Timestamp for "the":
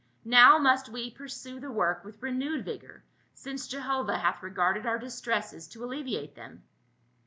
1.59-1.69